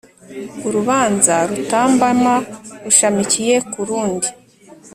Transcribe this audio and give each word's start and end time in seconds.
Urubanza 0.67 1.35
rutambama 1.49 2.33
rushamikiye 2.83 3.55
ku 3.71 3.79
rundi 3.87 4.29